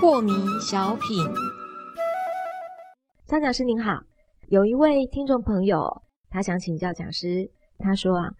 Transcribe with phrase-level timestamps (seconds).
[0.00, 1.24] 破迷小品，
[3.26, 4.00] 张讲师您好，
[4.48, 8.30] 有一位听众朋友，他想请教讲师，他说啊，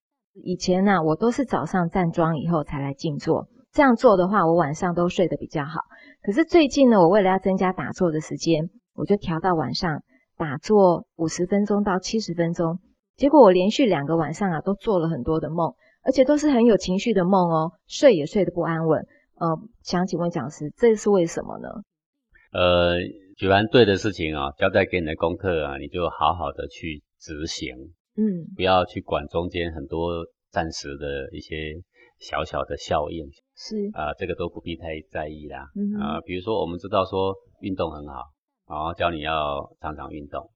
[0.42, 5.80] 以前呢、我都是早上站桩以后才来静坐，这样做的话，我晚上都睡得比较好。
[6.22, 10.02] 可是最近呢，我为了要增加打坐的时间，我就调到晚上
[10.38, 12.78] 打坐五十分钟到七十分钟。
[13.16, 19.04] 结果我连续两个晚上啊，都做了很多的梦，而且都是很有情绪的梦哦，睡也睡得不安稳。
[19.34, 21.68] 呃，想请问讲师，这是为什么呢？
[22.52, 22.96] 呃，
[23.36, 27.74] 举完对的事情啊，交代给你的功课啊，你就好好的去执行，
[28.16, 31.74] 嗯，不要去管中间很多暂时的一些
[32.20, 33.26] 小小的效应
[33.56, 35.66] 是，啊、这个都不必太在意啦。
[36.00, 38.22] 啊、比如说我们知道说运动很好，
[38.68, 40.50] 然后教你要常常运动。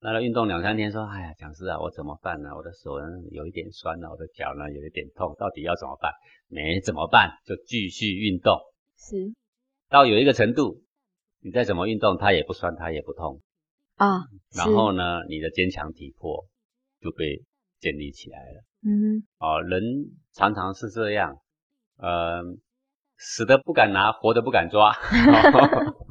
[0.00, 2.50] 那运动两三天，说，哎呀，讲师啊，我怎么办呢？
[2.54, 6.12] 我的手呢有一点酸了，我的脚呢有一点痛，到底要怎么办？
[6.48, 8.58] 没怎么办，就继续运动，
[8.98, 9.32] 是
[9.88, 10.82] 到有一个程度，
[11.40, 13.40] 你再怎么运动，它也不酸，它也不痛。
[13.96, 16.44] 啊，然是后呢，你的坚强体魄
[17.00, 17.42] 就被
[17.78, 18.62] 建立起来了。
[18.86, 19.80] 嗯哦，人
[20.34, 21.38] 常常是这样，
[21.96, 22.42] 呃，
[23.16, 24.92] 死的不敢拿，活的不敢抓，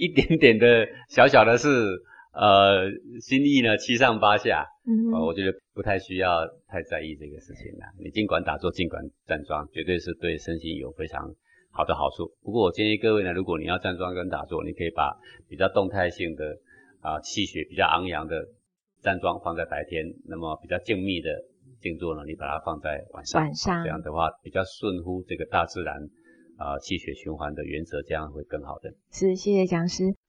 [0.00, 1.68] 一点点的小小的事，
[2.32, 7.84] 呃，心意呢七上八下，嗯呃，我觉得不太需要太在意这个事情了。
[8.02, 11.34] 你尽管打坐，尽管站桩，绝对是对身心有非常
[11.70, 12.32] 好的好处。
[12.42, 15.14] 不过我建议各位呢，如果你要站桩跟打坐，你可以把
[15.48, 16.56] 比较动态性的
[17.02, 18.48] 啊、气血比较昂扬的
[19.02, 21.44] 站桩放在白天，那么比较静谧的
[21.80, 23.42] 静坐呢，你把它放在晚上。
[23.42, 26.08] 晚上这样的话比较顺乎这个大自然
[26.60, 28.92] 啊、气血循环的原则，这样会更好的。
[29.10, 30.19] 是，谢谢讲师。